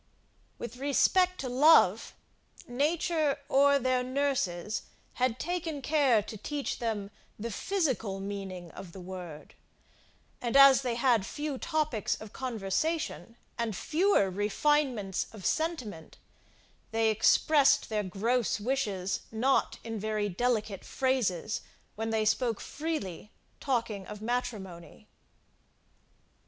With 0.57 0.77
respect 0.77 1.39
to 1.41 1.47
love, 1.47 2.15
nature, 2.67 3.37
or 3.47 3.77
their 3.77 4.01
nurses, 4.01 4.81
had 5.21 5.37
taken 5.39 5.79
care 5.83 6.23
to 6.23 6.37
teach 6.37 6.79
them 6.79 7.11
the 7.37 7.51
physical 7.51 8.19
meaning 8.19 8.71
of 8.71 8.93
the 8.93 8.99
word; 8.99 9.53
and, 10.41 10.57
as 10.57 10.81
they 10.81 10.95
had 10.95 11.23
few 11.23 11.59
topics 11.59 12.15
of 12.19 12.33
conversation, 12.33 13.37
and 13.59 13.75
fewer 13.75 14.31
refinements 14.31 15.27
of 15.33 15.45
sentiment, 15.45 16.17
they 16.89 17.11
expressed 17.11 17.87
their 17.89 18.01
gross 18.01 18.59
wishes 18.59 19.19
not 19.31 19.77
in 19.83 19.99
very 19.99 20.27
delicate 20.29 20.83
phrases, 20.83 21.61
when 21.93 22.09
they 22.09 22.25
spoke 22.25 22.59
freely, 22.59 23.29
talking 23.59 24.07
of 24.07 24.19
matrimony. 24.19 25.07